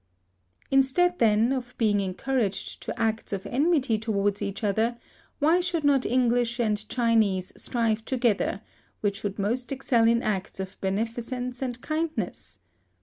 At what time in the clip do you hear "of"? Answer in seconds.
1.53-1.77, 3.33-3.45, 10.59-10.75